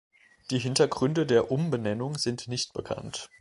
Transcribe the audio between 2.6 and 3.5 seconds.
bekannt.